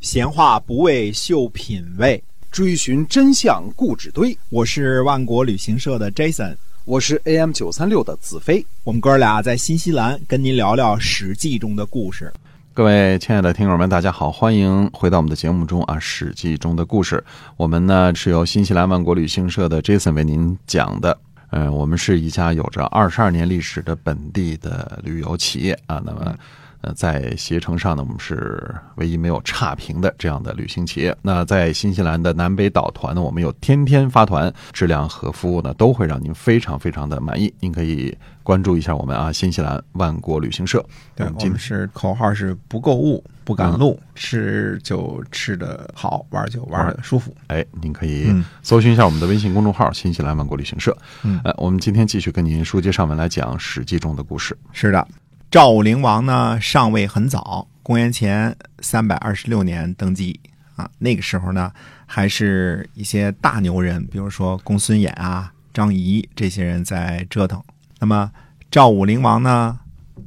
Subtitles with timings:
[0.00, 4.36] 闲话不为秀品味，追寻真相故纸堆。
[4.48, 8.64] 我是万国旅行社的 Jason，我是 AM 九三六的子飞。
[8.84, 12.32] 我们哥俩在新西兰跟您聊聊《史记》中的故事。
[12.72, 17.22] 各位亲爱的听友们，大家好，欢迎回到我们的节目中啊，《史记》中的故事。
[17.56, 21.18] 我们呢是由新西兰万国旅行社的 Jason 为您讲的。
[21.50, 26.00] 嗯，我们是一家有着二十二年历史的本地的旅游企业啊。
[26.06, 26.36] 那么。
[26.80, 31.16] 呃，在携程上呢，我们是唯一没有差评的这样的旅行企业。
[31.22, 37.52] 那在新西兰的南北岛团呢，我们有天天发团，质量和服务呢都会让您非常非常的满意。
[37.58, 40.84] 您可以关注一下我们啊，新西兰万国旅行社。
[41.16, 47.34] 对，我们是口号是不购物不赶路，吃就吃的好，玩就玩的舒服。
[47.48, 50.96] 哎，您可以搜寻一下我们的微信公众号“新西兰万国旅行社”。
[51.24, 54.56] 嗯，呃，我们今天继续跟您书接上文来讲《史记》中的故事。
[54.72, 55.06] 是的。
[55.50, 60.38] 赵武灵王呢，上位很早，公元前三百二十六年登基
[60.76, 60.90] 啊。
[60.98, 61.72] 那个时候呢，
[62.04, 67.62] 还是一些大牛人，比如说公孙衍啊、张仪这些人在折腾。
[67.98, 68.30] 那么
[68.70, 69.78] 赵武灵王呢，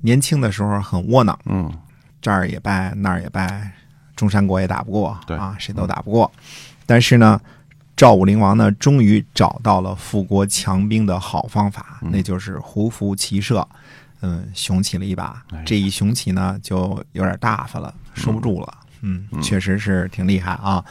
[0.02, 1.72] 年轻的时候很窝囊，嗯，
[2.20, 3.72] 这儿也败，那儿也败，
[4.16, 6.32] 中山国也打不过，对啊，谁都打不过。
[6.88, 7.40] 但是呢，
[7.96, 13.68] 赵武灵王呢，终于找到了富国强兵的好方法，那就是胡服骑射。
[14.22, 18.78] 嗯，雄起了一把，这一雄起呢，就有点大发了，收不住了。
[19.02, 20.86] 嗯，确实是挺厉害啊。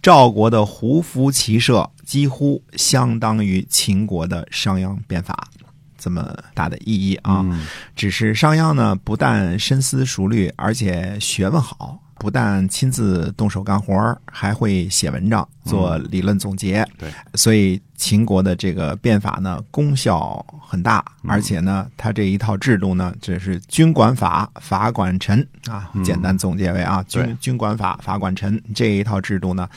[0.00, 5.48] 赵国的胡服骑射几乎相当于秦国的商鞅变法，
[5.98, 7.44] 这么大的意义啊。
[7.96, 12.00] 只是商鞅呢，不但深思熟虑，而且学问好。
[12.18, 16.86] 不但亲自动手干活还会写文章做理论总结。
[16.98, 25.90] 对，所以秦国的这个变法呢，功效很大，而且呢，他这一套制度呢，这是君管法，法管臣啊。
[26.02, 29.68] 简单总结为啊，君君管法，法管臣这一套制度呢，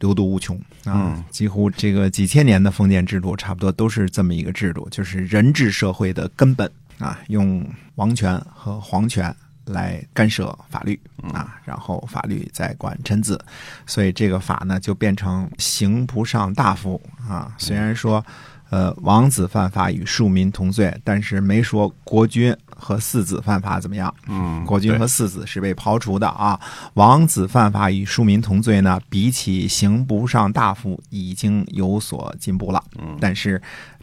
[0.00, 1.22] 流毒无穷啊。
[1.30, 7.66] 几乎这个几千年的封建制度，差不多都是这么一个制度，就是人治社会的根本啊，用
[7.96, 9.34] 王权和皇权。
[9.72, 10.98] 来干涉法律
[11.32, 13.42] 啊，然后法律再管臣子，
[13.86, 17.52] 所以这个法呢就变成刑不上大夫啊。
[17.58, 18.24] 虽然说，
[18.70, 24.14] 呃，王子犯法与庶民同罪，但是没说国君和四子犯法怎么样。
[24.28, 26.58] 嗯，国君和四子是被刨除的啊。
[26.94, 32.82] 王子犯法与庶民同罪呢，比起刑不上大夫已经有所进步了。
[32.98, 33.60] 嗯，但是。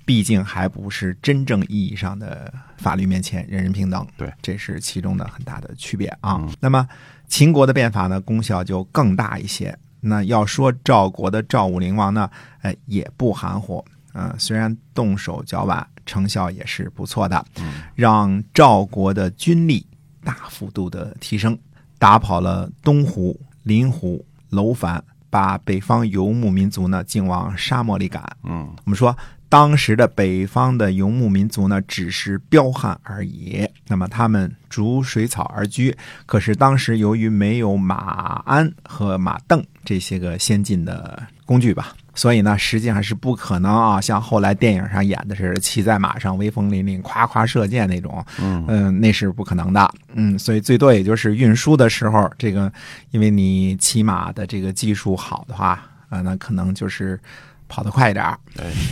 [0.10, 6.44] 毕竟还不是真正意义上的法律面前人人平等，对，这是其中的很大的区别啊。
[6.60, 6.88] 那么
[7.28, 9.78] 秦国的变法呢，功效就更大一些。
[10.02, 12.28] 那要说赵国的赵武灵王呢，
[12.62, 17.46] 哎，也不含糊，嗯，虽然动手较晚，成效也是不错的，
[17.94, 19.86] 让赵国的军力
[20.24, 21.56] 大幅度的提升，
[22.00, 28.24] 打跑了东胡、林胡、楼烦，把北方游牧民族呢，竟往沙漠里赶。
[28.42, 29.16] 嗯，我们说。
[29.50, 33.68] 当时的北方的游牧民族呢，只是彪悍而已。
[33.88, 35.96] 那么他们逐水草而居，
[36.28, 48.24] 可是当时由于没有马鞍和马镫这些个先进的工具吧，所以呢，实际上是不可能啊，像后来电影上演的是骑在马上威风凛凛，夸夸射箭那种。
[48.40, 49.92] 嗯，那是不可能的。
[50.14, 52.72] 嗯，所以最多也就是运输的时候，这个
[53.10, 57.20] 因为你骑马的这个技术好的话啊，那可能就是。
[57.70, 58.38] 跑得快一点儿，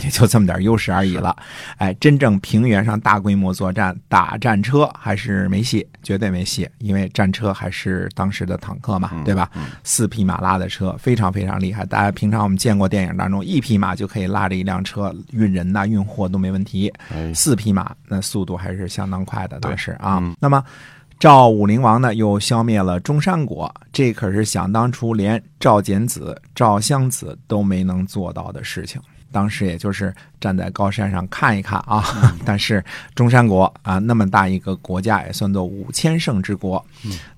[0.02, 1.36] 也 就这么点优势而已了。
[1.76, 6.66] 哎，真正平原上大规模作战打战车还是没戏，绝对没戏。
[6.78, 9.50] 因为战车还是当时的坦克嘛，对吧？
[9.84, 11.84] 四匹马拉的车非常非常厉害。
[11.84, 16.90] 大家平常我们见过电影当中，一匹马就可以拉着一辆车运人呐、运货都没问题。
[17.34, 20.22] 四匹马那速度还是相当快的，当时啊。
[20.38, 20.64] 那么。
[21.18, 29.02] 赵武灵王呢，又消灭了中山国，这可是想当初连赵简子、赵襄子都没能做到的事情。
[29.30, 32.02] 当时也就是站在高山上看一看啊，
[32.44, 32.84] 但是
[33.14, 36.84] 中山国啊，那么大一个国家，也算作五千胜之国。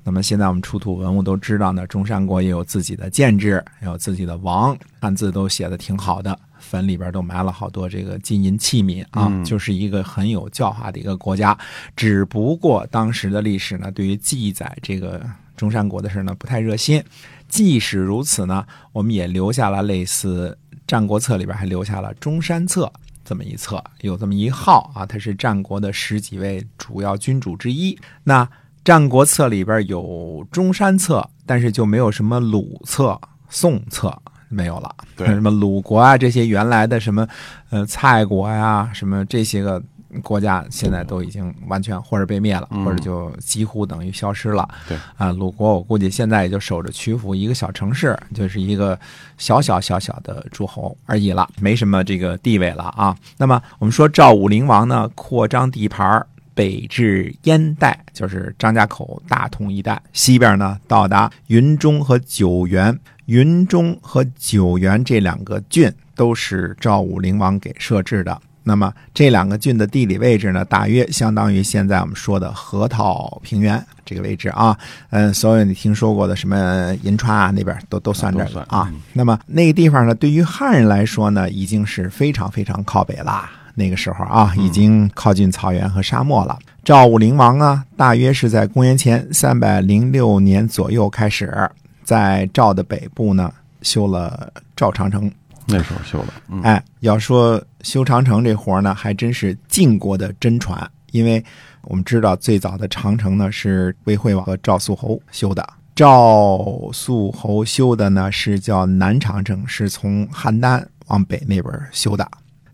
[0.05, 6.39] 那么现在我们出土文物都知道呢，中山国也有自己的建制，也有自己的王，汉字都写的挺好的。
[6.59, 11.57] 坟里边都埋了好多这个金银器皿啊，就是一个很有教化的一个国家。
[11.97, 15.25] 只不过当时的历史呢，对于记载这个
[15.57, 17.03] 中山国的事呢，不太热心。
[17.49, 20.57] 即使如此呢，我们也留下了类似
[20.91, 22.87] 《战国策》里边还留下了《中山策》
[23.25, 27.97] 这么一册，有这么一号啊，他是战国的十几位主要君主之一。
[28.25, 28.45] 那
[28.83, 30.03] 《战国策》里边有
[30.51, 33.17] 《中山策》，但是就没有什么鲁策、
[33.49, 34.13] 宋策。
[34.49, 37.25] 没有了，对什么鲁国啊，这些原来的什么，
[37.69, 39.81] 呃，蔡国呀，什么这些个
[40.23, 44.69] 国家现在都已经完全或者被灭了，嗯或者就几乎等于消失了。
[44.89, 48.99] 对啊，鲁国我估计现在也就守着曲阜一个小城市，就是一个
[49.39, 53.17] 小小小小的诸侯而已了，没什么这个地位了啊。
[53.37, 56.27] 那么我们说赵武灵王呢，扩张地盘。
[56.53, 62.99] 北至燕代，就是张家口、大同一带；西边呢，到达云中和九原。
[63.27, 68.39] 云中和九原这两个郡都是赵武灵王给设置的。
[68.63, 74.77] 那么这两个郡的地理位置呢，大约相当于现在我们说的河套平原这个位置啊。
[75.11, 79.01] 嗯，所有你听说过的什么银川啊那边都都算这儿都算啊嗯。
[79.15, 83.51] 那么那个地方呢，对于汉人来说呢，已经是非常非常靠北啦。
[83.77, 86.59] 那个时候啊，已经靠近草原和沙漠了。
[86.85, 91.71] 赵武灵王呢，大约是在公元前三百零六年左右开始，
[92.05, 95.31] 在赵的北部呢修了赵长城。
[95.71, 101.43] 那时候修的，嗯，哎，要说修长城这活呢，还真是晋国的真传，因为
[101.83, 105.67] 我们知道最早的长城呢是魏惠王和赵肃侯修的。
[105.95, 112.27] 赵肃侯修的呢是叫南长城，是从邯郸往北那边修的。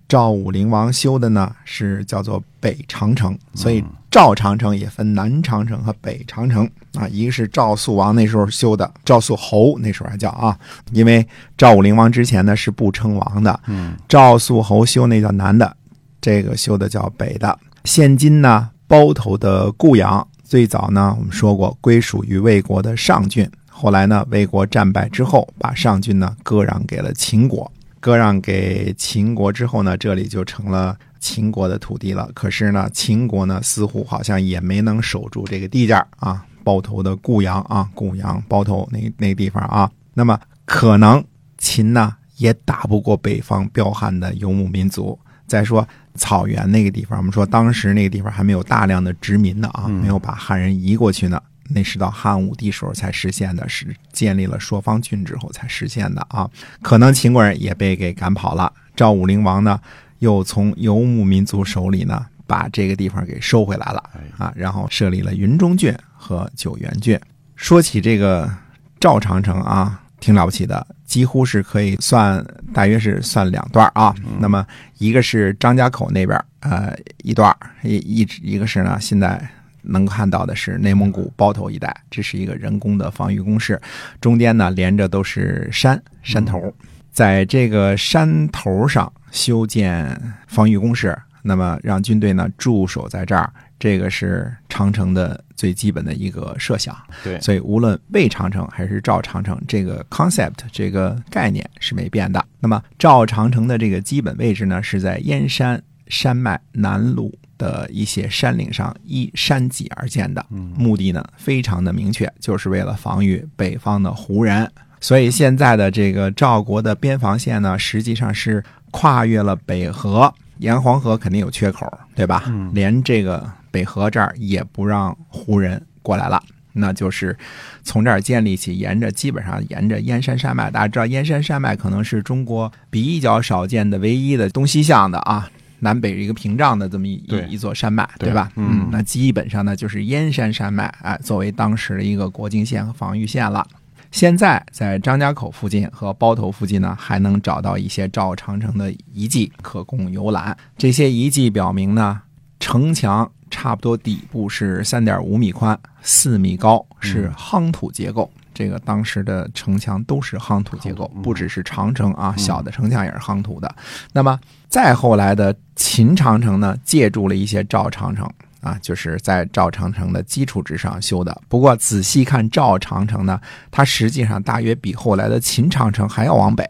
[0.09, 7.09] 赵武灵王修的呢是叫做北长城，所以赵长城也分南长城和北长城啊。
[7.09, 10.57] 一个是赵肃王那时候修的，赵肃侯那时候还叫啊，
[10.93, 11.27] 因为
[11.59, 15.77] 赵武灵王之前呢是不称王的，嗯，赵肃侯修那叫南的，
[16.21, 17.59] 这个修的叫北的。
[17.85, 27.71] 现今呢，包头的固阳最早呢，我们说过归属于魏国的上郡，后来呢，魏国战败之后，把上郡呢割让给了秦国。
[28.07, 32.31] 割让给秦国之后呢，这里就成了秦国的土地了。
[32.35, 41.25] 可是呢，秦国呢似乎好像也没能守住这个地界儿啊，包头的固阳啊，固阳包头那那地方啊，那么可能
[41.59, 45.19] 秦呢也打不过北方彪悍的游牧民族。
[45.49, 51.43] 再说草原那个地方，我们说当时那个地方还没有大量的殖民呢啊，嗯没有把汉人移过去呢。
[51.69, 56.49] 那是到汉武帝时候才实现的，是建立了朔方郡之后才实现的啊。
[56.83, 58.73] 可能秦国人也被给赶跑了。
[58.95, 59.81] 赵武灵王呢，
[60.21, 67.19] 又从游牧民族手里呢，把这个地方给收回来了哎啊，然后设立了云中郡和九原郡。
[67.57, 68.51] 说起这个
[68.99, 74.15] 赵长城啊，挺了不起的，几乎是可以算，大约是算两段啊。
[74.39, 74.67] 那么
[74.99, 79.51] 一个是张家口那边呃一段，一一一个是呢现在。
[79.87, 83.81] 能看到的是内蒙古包头一带，这是一个人工的防御工事，
[84.21, 86.73] 中间呢连着都是山山头，
[87.11, 96.97] 在这个山头上修建防御工事，那么让军队呢驻守在这儿，这个是长城的最基本的一个设想。
[97.23, 102.45] 对，所以无论魏长城还是赵长城，这个 concept 这个概念是没变的。
[102.61, 114.71] 那么赵长城的这个基本位置呢，是在燕山山脉南麓的一些山岭上依山脊而建的，目的呢非常的明确，就是为了防御北方的胡人。
[115.01, 122.45] 所以现在的这个赵国的边防线呢，实际上是跨越了北河，沿黄河肯定有缺口，对吧？
[122.49, 126.43] 嗯连这个北河这儿也不让胡人过来了。
[126.79, 127.35] 那就是
[127.83, 135.49] 从这儿建立起，沿着基本上沿着燕山山脉，大家知道燕山山脉可能是中国比较少见的唯一的东西向的啊，
[135.81, 138.51] 南北一个屏障的这么一一一座山脉，对吧？
[138.57, 143.67] 嗯那基本上呢就是燕山山脉，哎，作为当时的一个国境线和防御线了。
[144.13, 150.57] 现在在张家口附近和包头附近呢，还能找到一些赵长城的遗迹可供游览。
[150.79, 152.23] 这些遗迹表明呢，
[152.59, 158.31] 城墙差不多底部是三点五米宽、四米高，是夯土结构。
[158.57, 163.77] 这个当时的城墙都是夯土结构不只是长城啊，小的城墙也是夯土的。
[164.15, 168.27] 那么再后来的秦长城呢，借助了一些赵长城
[168.63, 171.39] 啊，就是在赵长城的基础之上修的。
[171.49, 173.39] 不过仔细看赵长城呢，
[173.71, 176.67] 它实际上大约比后来的秦长城还要往北。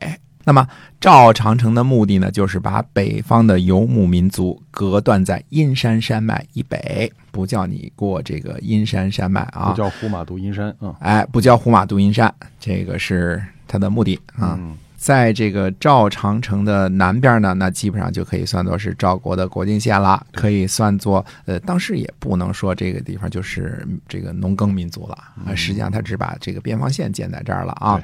[0.47, 0.65] 那么
[1.01, 9.71] 赵长城的目的呢，就是把北方的游牧民族隔断在阴山山脉以北，不叫你过这个阴山山脉啊。
[9.71, 14.57] 不，叫胡马渡阴山啊，哎，不叫胡马渡阴山，这个是它的目的啊。
[14.57, 28.01] 嗯在这个赵长城的南边呢，那基本上就可以算作是赵国的国境线了，可以算作呃，当时也不能说这个地方就是这个农耕民族了啊，实际上他只把这个边防线建在这儿了啊。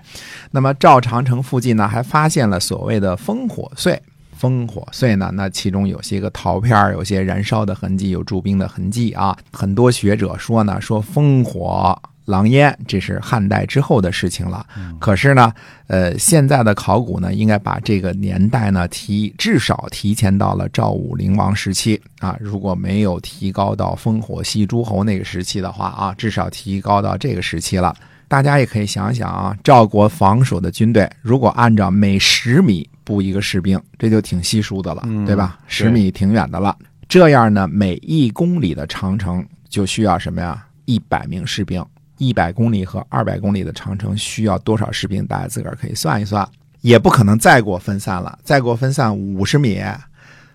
[0.51, 4.01] 那么赵长城附近呢，还发现了所谓的烽火碎。
[4.41, 9.37] 烽火碎呢，那其中有些个陶片儿，有些燃烧的痕迹，有驻兵的痕迹啊。
[9.53, 14.64] 很多学者说呢，说烽火狼烟，这是汉代之后的事情了。
[15.00, 15.52] 可是呢，
[15.88, 22.37] 呃，现在的考古呢，应该把这个年代呢提至少提前到了赵武灵王时期啊。
[22.41, 27.95] 如果没有提高到烽火戏诸侯那个时期的话啊，至少提高到这个时期了。
[28.29, 35.59] 大家也可以想想啊，赵国防守的军队，如果按照每十米布一个士兵，这就挺稀疏的了，嗯对吧？
[35.67, 36.75] 十米挺远的了。
[37.07, 40.64] 这样呢，每一公里的长城就需要什么呀？
[40.87, 41.85] 一百名士兵。
[42.23, 45.26] 一百公里和二百公里的长城需要多少士兵？
[45.26, 46.49] 大家自个儿可以算一算。
[46.81, 49.81] 也不可能再给我分散了，再给我分散五十米，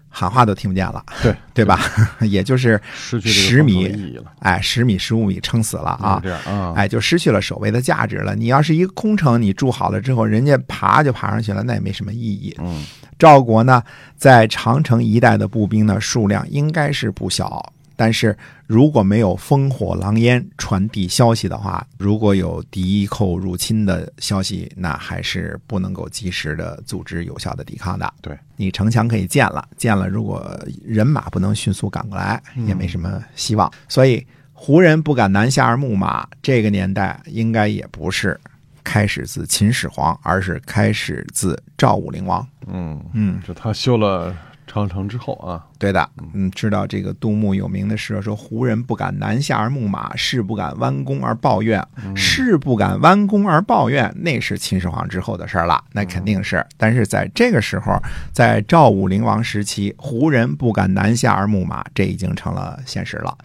[0.09, 1.79] 喊话都听不见了，对对吧？
[2.19, 2.77] 也就是
[3.23, 6.19] 十米哎，十米、十五米撑死了啊！
[6.21, 8.35] 这样啊，哎，就失去了守卫的价值了。
[8.35, 12.53] 你要是一个空城，你筑好了之后，人家爬就爬上去了，那也没什么意义。
[12.59, 12.83] 嗯，
[13.17, 13.81] 赵国呢，
[14.17, 28.13] 在长城一带的步兵呢数量应该是不小，但是如果没有烽火狼烟传递消息的话，如果有敌寇入侵的消息，那还是不能够及时的组织有效的抵抗的。
[28.21, 33.69] 对你城墙可以建了，建了，如果人马不能迅速赶过来，也没什么希望。
[33.89, 38.39] 所以胡人不敢南下而牧马，这个年代应该也不是
[38.83, 42.47] 开始自秦始皇，而是开始自赵武灵王。
[42.67, 44.35] 嗯嗯，就他修了
[44.67, 51.81] 长城之后啊，对的，嗯，知道这个杜牧有名的诗说：“胡人不敢南下而牧马，士不敢弯弓而抱怨。
[52.15, 56.63] 士不敢弯弓而抱怨，那是秦始皇之后的事儿了，那肯定是。
[56.75, 57.97] 但是在这个时候，
[58.33, 63.35] 在赵武灵王时期，胡人不敢南下而牧马，这已经成了现实了，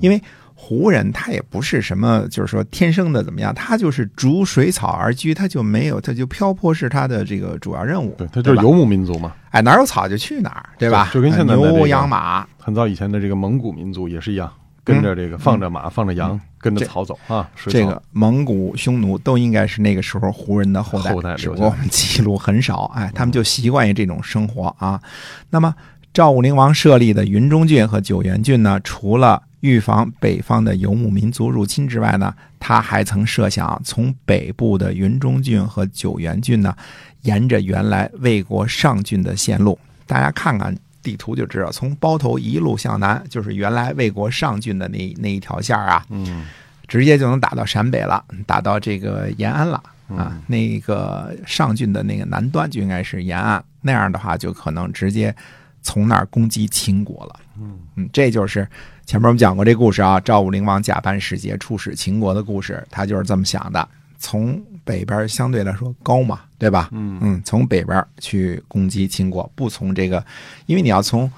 [0.00, 0.20] 因为。
[0.64, 8.14] 胡人他也不是什么，就是说天生的怎么样，他就是逐水草而居，他就没有，他就漂泊是他的这个主要任务。
[8.16, 9.32] 对，他就是游牧民族嘛。
[9.50, 11.10] 哎，哪有草就去哪儿，对吧？
[11.12, 14.50] 就跟现在的这牛羊马，很早以前的这个蒙古民族也是一样，
[14.84, 17.50] 跟着这个放着马、放着羊，跟着草走啊。
[17.66, 22.84] 这个蒙古匈奴都应该是那个时候胡人的后代，后代只不过我们记录很少。
[22.94, 25.00] 哎，他们就习惯于这种生活啊。
[25.50, 25.74] 那么
[26.14, 36.76] 赵武灵王设立的云中郡和九原郡呢，除了预防北方的游牧民族入侵之外呢，他还曾设想从北部的云中郡和九原郡呢，
[37.22, 46.04] 沿着原来魏国上郡的线路，大家看看地图就知道，从包头一路向南，就是原来魏国上郡的那那一条线啊。
[46.10, 46.44] 嗯，
[46.88, 50.36] 直接就能打到陕北了，打到这个延安了嗯啊。
[50.48, 55.34] 那个上郡的那个南端就应该是延安，那样的话就可能直接
[55.82, 57.40] 从那儿攻击秦国了。
[57.58, 58.66] 嗯这就是
[59.04, 63.86] 前面我们讲过这故事啊，赵武灵王假扮使节出使秦国的故事，他就是这么想的。
[64.18, 66.88] 从北边相对来说高嘛，对吧？
[66.92, 70.24] 嗯嗯，从北边去攻击秦国，不从这个，
[70.66, 71.30] 因为你要从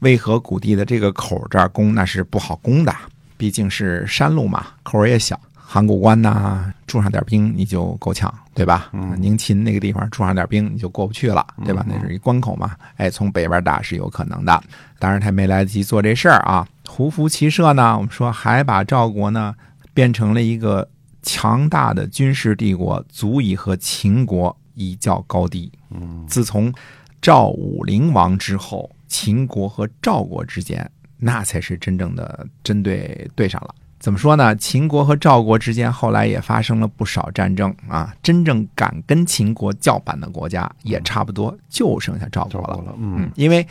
[0.00, 2.94] 渭河谷地的这个口这儿攻，那是不好攻的，
[3.36, 5.38] 毕竟是山路嘛，口儿也小。
[5.72, 8.90] 函谷关呐、驻上点兵你就够呛，对吧？
[8.92, 11.86] 嗯宁秦那个地方驻上点兵你就过不去了，对吧？
[11.88, 12.74] 那是一关口嘛。
[12.96, 14.60] 哎，从北边打是有可能的，
[14.98, 16.66] 当然他没来得及做这事儿啊。
[16.88, 19.54] 胡服骑射呢，我们说还把赵国呢
[19.94, 20.88] 变成了一个
[21.22, 25.70] 强大的军事帝国，足以和秦国一较高低。
[25.90, 26.74] 嗯，自从
[27.22, 33.72] 赵武灵王之后，秦国和赵国之间，那才是真正的针对对上了。
[34.00, 34.56] 怎么说呢？
[34.56, 42.76] 秦国和赵国之间后来也发生了不少战争啊，真正敢跟秦国叫板的国家也差不多就剩下赵国了。
[42.78, 43.64] 了，嗯嗯，因为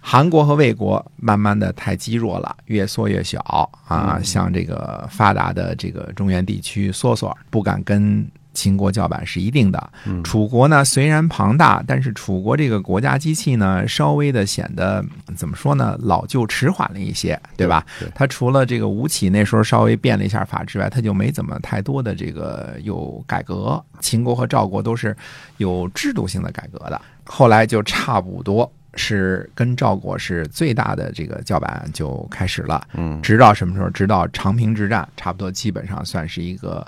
[0.00, 3.40] 韩国和魏国慢慢的太积弱了，越缩越小
[3.86, 9.90] 啊，嗯像这个发达的这个中原地区缩缩，不敢跟秦国叫板是一定的。
[10.06, 15.04] 嗯楚国呢虽然庞大，但是楚国这个国家机器呢稍微的显得
[15.36, 17.84] 怎么说呢，老旧迟缓了一些，对吧？
[18.00, 23.82] 对，它除了这个吴起那时候稍微变了一下法之外，他就没怎么太多的这个有改革。
[24.00, 25.16] 秦国和赵国都是
[25.56, 33.88] 有制度性的改革的，后来就差不多是跟赵国是最大的这个叫板就开始了，嗯，直到什么时候？
[33.90, 36.86] 直到长平之战，差不多基本上算是一个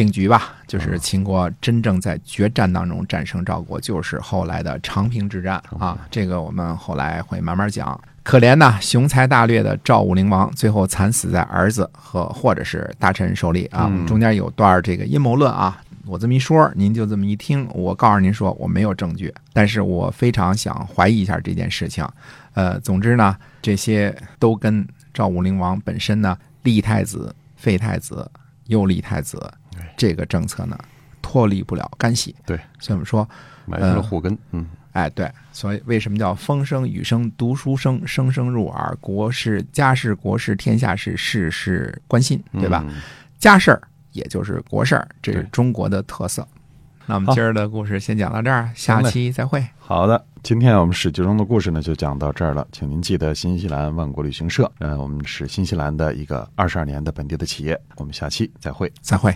[0.00, 0.54] 定局吧。
[0.66, 5.98] 就是秦国真正在决战当中战胜赵国，就是后来的长平之战啊。
[6.10, 8.00] 这个我们后来会慢慢讲。
[8.22, 13.88] 可怜呐，雄才大略的赵武灵王，最后惨死在儿子和或者是大臣手里啊。
[13.90, 17.68] 嗯中间有段这个阴谋论啊，我这么一说，您就这么一听。
[17.74, 22.06] 我告诉您说，我没有证据，但是我非常想怀疑一下这件事情。
[22.54, 28.30] 呃，总之呢，这些都跟赵武灵王本身呢立太子、废太子、
[28.66, 29.59] 又立太子哎
[29.96, 30.78] 这个政策呢
[31.22, 32.34] 脱离不了干系。
[32.46, 33.28] 对，所以我们说，
[33.66, 38.96] 埋下了祸根，嗯，哎，对，所以为什么叫风声、雨声、读书声，声声入耳？
[39.00, 42.84] 国事、家事、国事、天下事，事事关心，对吧？
[42.88, 42.96] 嗯？
[43.38, 43.80] 家事儿
[44.12, 46.46] 也就是国事儿，这是中国的特色。
[47.06, 49.64] 那我们今儿的故事先讲到这儿，下期再会。
[49.78, 58.92] 好的，今天我们史记中的故事呢就讲到这儿了，请您记得新西兰万国旅行社，嗯，我们是新西兰的一个二十二年的本地的企业，我们下期再会。
[59.00, 59.34] 再会。